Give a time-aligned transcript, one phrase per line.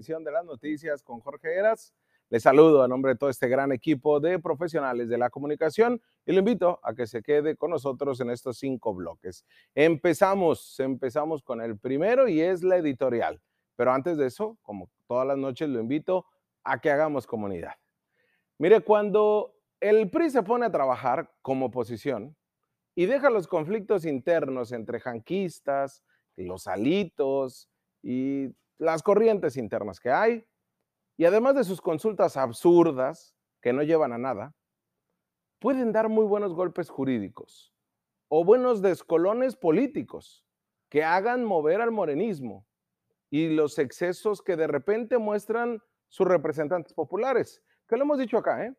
[0.00, 1.92] De las noticias con Jorge Eras.
[2.30, 6.32] Les saludo a nombre de todo este gran equipo de profesionales de la comunicación y
[6.32, 9.44] lo invito a que se quede con nosotros en estos cinco bloques.
[9.74, 13.42] Empezamos, empezamos con el primero y es la editorial.
[13.76, 16.24] Pero antes de eso, como todas las noches, lo invito
[16.64, 17.74] a que hagamos comunidad.
[18.56, 22.34] Mire, cuando el PRI se pone a trabajar como oposición
[22.94, 26.02] y deja los conflictos internos entre janquistas,
[26.36, 27.68] los alitos
[28.02, 28.48] y
[28.80, 30.46] las corrientes internas que hay,
[31.18, 34.54] y además de sus consultas absurdas, que no llevan a nada,
[35.58, 37.74] pueden dar muy buenos golpes jurídicos
[38.28, 40.46] o buenos descolones políticos
[40.88, 42.66] que hagan mover al morenismo
[43.28, 48.64] y los excesos que de repente muestran sus representantes populares, que lo hemos dicho acá,
[48.64, 48.74] ¿eh?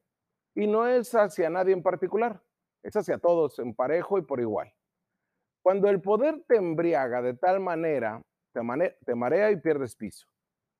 [0.55, 2.41] Y no es hacia nadie en particular,
[2.81, 4.73] es hacia todos en parejo y por igual.
[5.61, 10.27] Cuando el poder te embriaga de tal manera, te, marea y pierdes piso,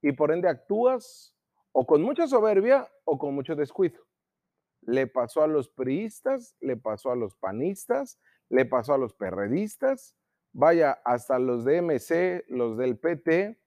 [0.01, 1.35] y por ende actúas
[1.71, 4.01] o con mucha soberbia o con mucho descuido.
[4.81, 10.15] Le pasó a los priistas, le pasó a los panistas, le pasó a los perredistas,
[10.53, 13.59] vaya, hasta los de MC, los del PT,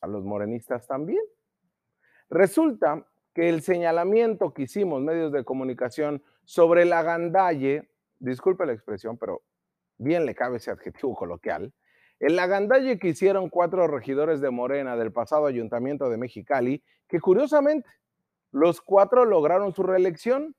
[0.00, 1.22] a los morenistas también.
[2.28, 9.18] Resulta que el señalamiento que hicimos medios de comunicación sobre la gandalle, disculpe la expresión,
[9.18, 9.42] pero
[9.98, 11.72] bien le cabe ese adjetivo coloquial,
[12.20, 17.88] el agandalle que hicieron cuatro regidores de Morena del pasado ayuntamiento de Mexicali, que curiosamente
[18.52, 20.54] los cuatro lograron su reelección.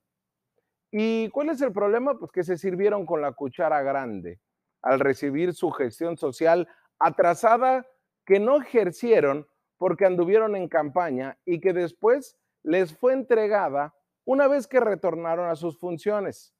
[0.91, 2.17] ¿Y cuál es el problema?
[2.17, 4.39] Pues que se sirvieron con la cuchara grande
[4.81, 6.67] al recibir su gestión social
[6.99, 7.87] atrasada
[8.25, 14.67] que no ejercieron porque anduvieron en campaña y que después les fue entregada una vez
[14.67, 16.53] que retornaron a sus funciones.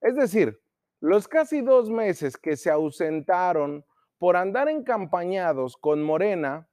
[0.00, 0.60] Es decir,
[1.00, 3.84] los casi dos meses que se ausentaron
[4.18, 6.68] por andar encampañados con Morena,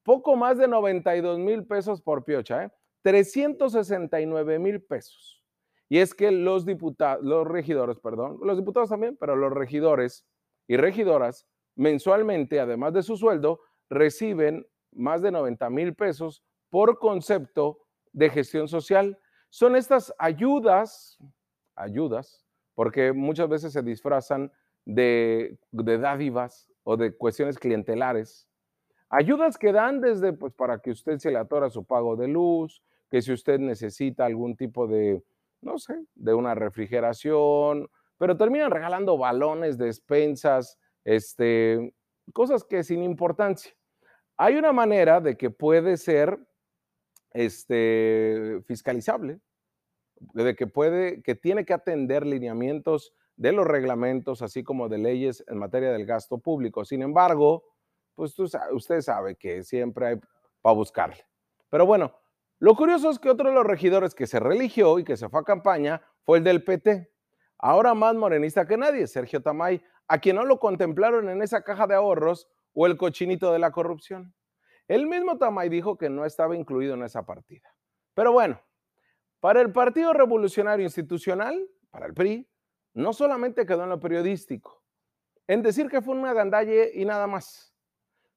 [0.05, 2.71] poco más de 92 mil pesos por piocha, ¿eh?
[3.03, 5.43] 369 mil pesos.
[5.89, 10.27] Y es que los diputados, los regidores, perdón, los diputados también, pero los regidores
[10.67, 13.61] y regidoras mensualmente, además de su sueldo,
[13.91, 17.81] reciben más de 90 mil pesos por concepto
[18.13, 19.19] de gestión social.
[19.51, 21.19] Son estas ayudas,
[21.75, 24.51] ayudas, porque muchas veces se disfrazan
[24.85, 28.49] de dádivas o de cuestiones clientelares,
[29.17, 32.83] Ayudas que dan desde, pues, para que usted se le atora su pago de luz,
[33.09, 35.23] que si usted necesita algún tipo de,
[35.61, 37.89] no sé, de una refrigeración,
[38.19, 41.95] pero terminan regalando balones, despensas, este,
[42.33, 43.73] cosas que sin importancia.
[44.37, 46.37] Hay una manera de que puede ser
[47.31, 49.39] este, fiscalizable,
[50.33, 55.45] de que puede, que tiene que atender lineamientos de los reglamentos, así como de leyes
[55.47, 56.85] en materia del gasto público.
[56.85, 57.63] Sin embargo,
[58.15, 60.21] pues usted sabe que siempre hay
[60.61, 61.25] para buscarle.
[61.69, 62.17] Pero bueno,
[62.59, 65.41] lo curioso es que otro de los regidores que se religió y que se fue
[65.41, 67.13] a campaña fue el del PT.
[67.59, 71.87] Ahora más morenista que nadie, Sergio Tamay, a quien no lo contemplaron en esa caja
[71.87, 74.35] de ahorros o el cochinito de la corrupción.
[74.87, 77.75] El mismo Tamay dijo que no estaba incluido en esa partida.
[78.15, 78.61] Pero bueno,
[79.41, 82.49] para el Partido Revolucionario Institucional, para el PRI,
[82.95, 84.83] no solamente quedó en lo periodístico,
[85.47, 87.74] en decir que fue una gandalle y nada más.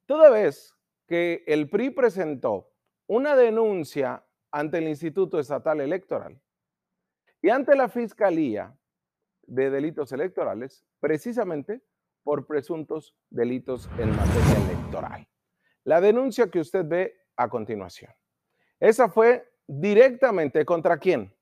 [0.07, 0.73] Toda vez
[1.05, 2.71] que el PRI presentó
[3.07, 6.41] una denuncia ante el Instituto Estatal Electoral
[7.41, 8.73] y ante la Fiscalía
[9.43, 11.81] de Delitos Electorales, precisamente
[12.23, 15.27] por presuntos delitos en materia electoral.
[15.83, 18.11] La denuncia que usted ve a continuación.
[18.79, 21.35] Esa fue directamente contra quién?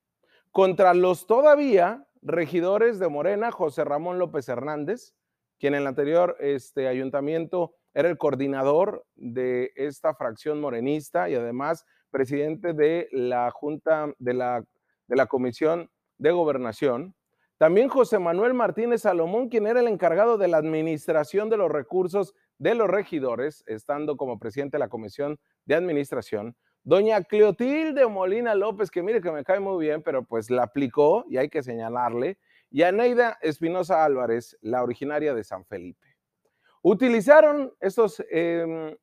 [0.49, 5.15] Contra los todavía regidores de Morena, José Ramón López Hernández,
[5.59, 11.85] quien en el anterior este, ayuntamiento era el coordinador de esta fracción morenista y además
[12.11, 14.63] presidente de la Junta de la,
[15.07, 17.15] de la Comisión de Gobernación.
[17.57, 22.35] También José Manuel Martínez Salomón, quien era el encargado de la administración de los recursos
[22.57, 26.55] de los regidores, estando como presidente de la Comisión de Administración.
[26.83, 31.25] Doña Cleotilde Molina López, que mire que me cae muy bien, pero pues la aplicó
[31.29, 32.37] y hay que señalarle.
[32.69, 36.14] Y Aneida Espinosa Álvarez, la originaria de San Felipe.
[36.87, 38.95] Utilizaron estos, em,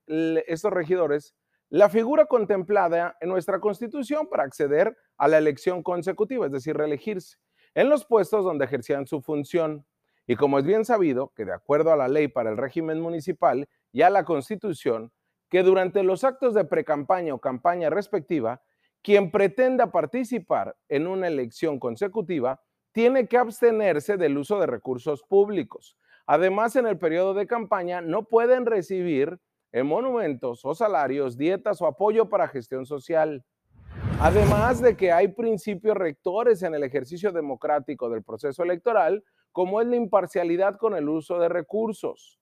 [0.47, 1.35] estos regidores
[1.69, 7.39] la figura contemplada en nuestra constitución para acceder a la elección consecutiva, es decir, reelegirse,
[7.75, 9.85] en los puestos donde ejercían su función.
[10.29, 13.69] Y como es bien sabido que de acuerdo a la ley para el régimen municipal
[13.91, 15.11] y a la constitución,
[15.51, 18.63] que durante los actos de precampaña o campaña respectiva,
[19.03, 22.63] quien pretenda participar en una elección consecutiva
[22.93, 25.97] tiene que abstenerse del uso de recursos públicos.
[26.27, 29.39] Además, en el periodo de campaña no pueden recibir
[29.73, 33.45] en monumentos o salarios, dietas o apoyo para gestión social.
[34.21, 39.87] Además de que hay principios rectores en el ejercicio democrático del proceso electoral, como es
[39.87, 42.39] la imparcialidad con el uso de recursos.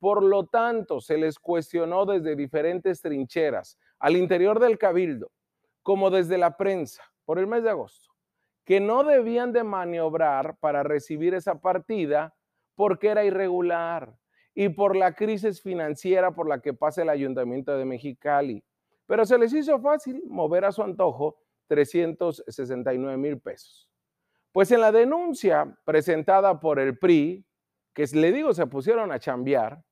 [0.00, 5.30] Por lo tanto, se les cuestionó desde diferentes trincheras, al interior del cabildo,
[5.82, 8.10] como desde la prensa, por el mes de agosto,
[8.64, 12.34] que no debían de maniobrar para recibir esa partida
[12.74, 14.16] porque era irregular
[14.54, 18.64] y por la crisis financiera por la que pasa el ayuntamiento de Mexicali.
[19.06, 23.90] Pero se les hizo fácil mover a su antojo 369 mil pesos.
[24.52, 27.44] Pues en la denuncia presentada por el PRI,
[27.92, 29.82] que le digo se pusieron a chambear,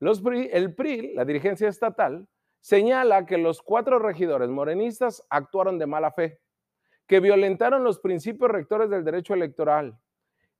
[0.00, 2.28] el PRI, la dirigencia estatal,
[2.60, 6.40] señala que los cuatro regidores morenistas actuaron de mala fe,
[7.06, 9.98] que violentaron los principios rectores del derecho electoral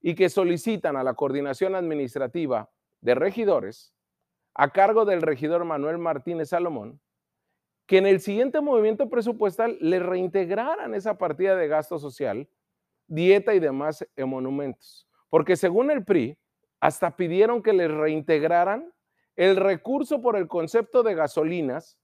[0.01, 2.69] y que solicitan a la coordinación administrativa
[3.01, 3.93] de regidores
[4.53, 6.99] a cargo del regidor Manuel Martínez Salomón
[7.87, 12.47] que en el siguiente movimiento presupuestal le reintegraran esa partida de gasto social,
[13.07, 15.07] dieta y demás monumentos.
[15.29, 16.37] Porque según el PRI,
[16.81, 18.93] hasta pidieron que les reintegraran
[19.37, 21.97] el recurso por el concepto de gasolinas,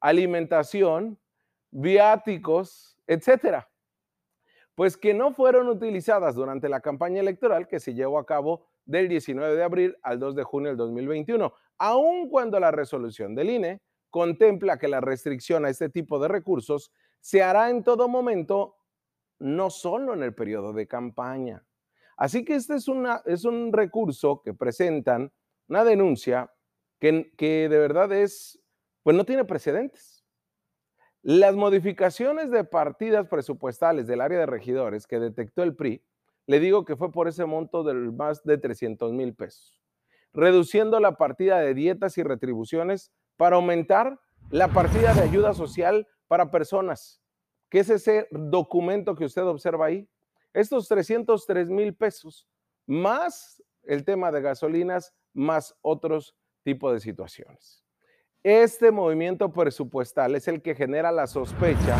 [0.00, 1.18] alimentación,
[1.70, 3.68] viáticos, etcétera.
[4.74, 9.08] Pues que no fueron utilizadas durante la campaña electoral que se llevó a cabo del
[9.08, 13.82] 19 de abril al 2 de junio del 2021, aun cuando la resolución del INE
[14.10, 18.76] contempla que la restricción a este tipo de recursos se hará en todo momento,
[19.38, 21.64] no solo en el periodo de campaña.
[22.16, 25.32] Así que este es, una, es un recurso que presentan,
[25.68, 26.52] una denuncia
[27.00, 28.60] que, que de verdad es,
[29.02, 30.23] pues no tiene precedentes.
[31.26, 36.04] Las modificaciones de partidas presupuestales del área de regidores que detectó el PRI
[36.46, 39.80] le digo que fue por ese monto de más de 300 mil pesos,
[40.34, 46.50] reduciendo la partida de dietas y retribuciones para aumentar la partida de ayuda social para
[46.50, 47.22] personas,
[47.70, 50.06] que es ese documento que usted observa ahí.
[50.52, 52.46] Estos 303 mil pesos,
[52.86, 57.83] más el tema de gasolinas, más otros tipos de situaciones.
[58.44, 61.96] Este movimiento presupuestal es el que genera la sospecha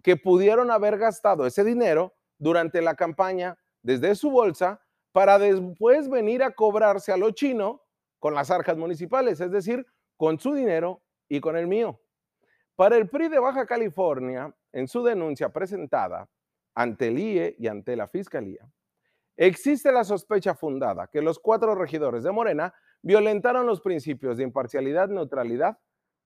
[0.00, 4.80] que pudieron haber gastado ese dinero durante la campaña desde su bolsa
[5.10, 7.82] para después venir a cobrarse a lo chino
[8.20, 9.84] con las arcas municipales, es decir,
[10.16, 12.00] con su dinero y con el mío.
[12.76, 16.30] Para el PRI de Baja California, en su denuncia presentada
[16.76, 18.64] ante el IE y ante la Fiscalía,
[19.36, 22.72] existe la sospecha fundada que los cuatro regidores de Morena
[23.06, 25.78] violentaron los principios de imparcialidad neutralidad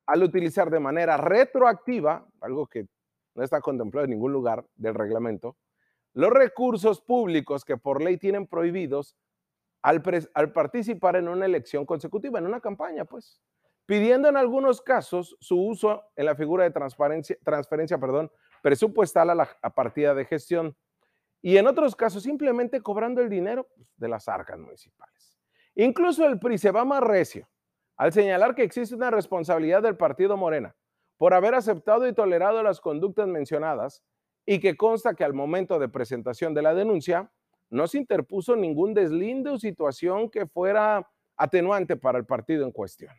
[0.06, 2.86] al utilizar de manera retroactiva, algo que
[3.34, 5.58] no está contemplado en ningún lugar del reglamento,
[6.14, 9.14] los recursos públicos que por ley tienen prohibidos
[9.82, 10.02] al,
[10.54, 13.42] participar en una elección consecutiva, en una campaña, pues,
[13.84, 16.70] pidiendo en algunos casos su uso en la figura de
[17.44, 20.74] transferencia perdón, presupuestal a la partida de gestión
[21.42, 25.39] y en otros casos simplemente cobrando el dinero pues, de las arcas municipales.
[25.74, 27.48] Incluso el PRI se va más recio
[27.96, 30.74] al señalar que existe una responsabilidad del partido Morena
[31.18, 34.02] por haber aceptado y tolerado las conductas mencionadas
[34.46, 37.30] y que consta que al momento de presentación de la denuncia
[37.68, 43.14] no se interpuso ningún deslinde o situación que fuera atenuante para el partido en cuestión,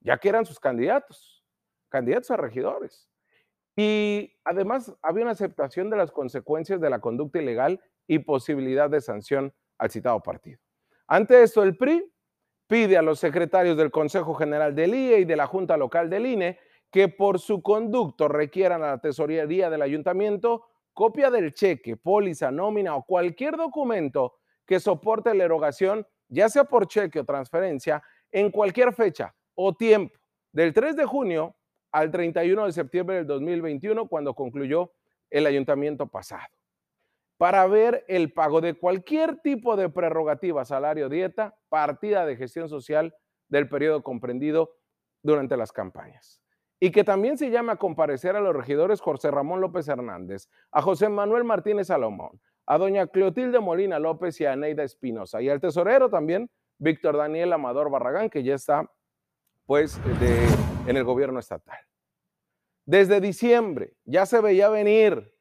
[0.00, 1.44] ya que eran sus candidatos,
[1.88, 3.08] candidatos a regidores.
[3.76, 9.00] Y además había una aceptación de las consecuencias de la conducta ilegal y posibilidad de
[9.00, 10.63] sanción al citado partido.
[11.06, 12.04] Ante esto, el PRI
[12.66, 16.26] pide a los secretarios del Consejo General del IE y de la Junta Local del
[16.26, 16.58] INE
[16.90, 22.94] que por su conducto requieran a la tesorería del ayuntamiento copia del cheque, póliza, nómina
[22.94, 28.94] o cualquier documento que soporte la erogación, ya sea por cheque o transferencia, en cualquier
[28.94, 30.18] fecha o tiempo,
[30.52, 31.56] del 3 de junio
[31.92, 34.92] al 31 de septiembre del 2021, cuando concluyó
[35.30, 36.46] el ayuntamiento pasado,
[37.44, 43.14] para ver el pago de cualquier tipo de prerrogativa, salario, dieta, partida de gestión social
[43.50, 44.78] del periodo comprendido
[45.22, 46.40] durante las campañas
[46.80, 50.80] y que también se llama a comparecer a los regidores José Ramón López Hernández, a
[50.80, 55.60] José Manuel Martínez Salomón, a doña Cleotilde Molina López y a Neida Espinosa, y al
[55.60, 58.90] tesorero también, Víctor Daniel Amador Barragán, que ya está
[59.66, 60.46] pues de,
[60.90, 61.76] en el gobierno estatal.
[62.86, 65.33] Desde diciembre ya se veía venir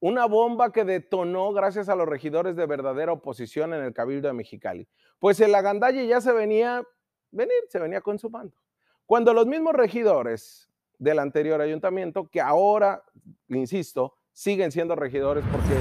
[0.00, 4.34] una bomba que detonó gracias a los regidores de verdadera oposición en el Cabildo de
[4.34, 4.88] Mexicali.
[5.18, 6.82] Pues el agandalle ya se venía
[7.30, 8.56] venir, se venía consumando.
[9.04, 13.02] Cuando los mismos regidores del anterior ayuntamiento, que ahora,
[13.48, 15.74] insisto, siguen siendo regidores porque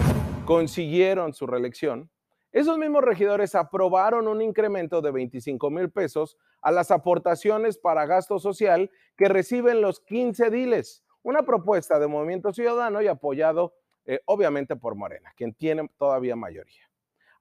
[0.45, 2.09] consiguieron su reelección,
[2.51, 8.39] esos mismos regidores aprobaron un incremento de 25 mil pesos a las aportaciones para gasto
[8.39, 13.75] social que reciben los 15 diles, una propuesta de Movimiento Ciudadano y apoyado
[14.11, 16.89] eh, obviamente por Morena, quien tiene todavía mayoría.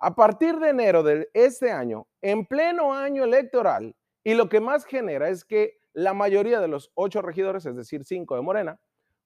[0.00, 4.84] A partir de enero de este año, en pleno año electoral, y lo que más
[4.84, 8.78] genera es que la mayoría de los ocho regidores, es decir, cinco de Morena,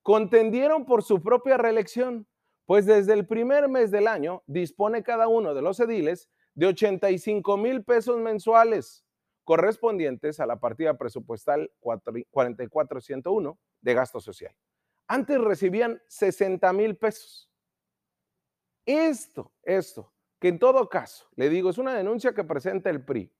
[0.02, 2.28] contendieron por su propia reelección,
[2.64, 7.56] pues desde el primer mes del año dispone cada uno de los ediles de 85
[7.56, 9.04] mil pesos mensuales
[9.42, 14.54] correspondientes a la partida presupuestal 4401 de gasto social.
[15.12, 17.52] Antes recibían 60 mil pesos.
[18.86, 23.30] Esto, esto, que en todo caso, le digo, es una denuncia que presenta el PRI,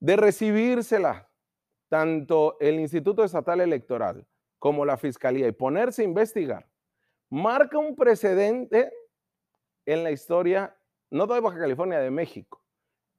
[0.00, 1.30] de recibírsela
[1.88, 4.26] tanto el Instituto Estatal Electoral
[4.58, 6.68] como la Fiscalía y ponerse a investigar,
[7.30, 8.92] marca un precedente
[9.84, 10.76] en la historia,
[11.10, 12.60] no de Baja California, de México,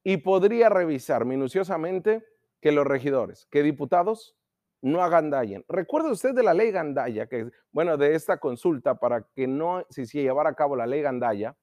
[0.04, 2.28] y podría revisar minuciosamente
[2.60, 4.37] que los regidores, que diputados
[4.82, 5.66] no agandallen.
[5.68, 10.06] Recuerde usted de la ley Gandaya, que bueno, de esta consulta para que no, si
[10.06, 11.56] se llevara a cabo la ley Gandaya,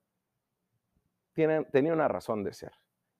[1.32, 2.72] tiene, tenía una razón de ser.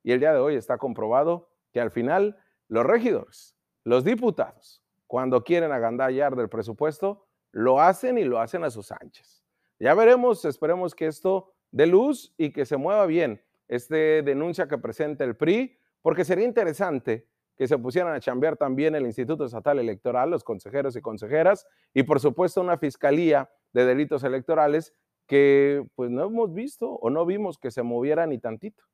[0.02, 2.36] Y el día de hoy está comprobado que al final
[2.68, 8.70] los regidores, los diputados, cuando quieren agandallar del presupuesto, lo hacen y lo hacen a
[8.70, 9.44] sus anchas.
[9.78, 14.78] Ya veremos, esperemos que esto dé luz y que se mueva bien este denuncia que
[14.78, 19.78] presenta el PRI, porque sería interesante que se pusieran a chambear también el Instituto Estatal
[19.78, 24.94] Electoral, los consejeros y consejeras, y por supuesto una fiscalía de delitos electorales
[25.26, 28.84] que pues no hemos visto o no vimos que se moviera ni tantito.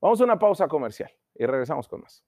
[0.00, 2.24] Vamos a una pausa comercial y regresamos con más.